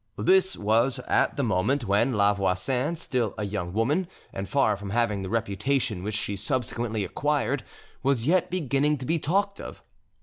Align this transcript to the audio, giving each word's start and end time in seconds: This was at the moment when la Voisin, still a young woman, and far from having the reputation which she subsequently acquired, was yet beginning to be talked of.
This 0.17 0.57
was 0.57 0.97
at 1.07 1.35
the 1.37 1.43
moment 1.43 1.85
when 1.85 2.13
la 2.13 2.33
Voisin, 2.33 2.95
still 2.95 3.35
a 3.37 3.43
young 3.45 3.71
woman, 3.71 4.07
and 4.33 4.49
far 4.49 4.75
from 4.75 4.89
having 4.89 5.21
the 5.21 5.29
reputation 5.29 6.01
which 6.01 6.15
she 6.17 6.35
subsequently 6.35 7.03
acquired, 7.03 7.63
was 8.01 8.25
yet 8.25 8.49
beginning 8.49 8.97
to 8.97 9.05
be 9.05 9.19
talked 9.19 9.61
of. 9.61 9.83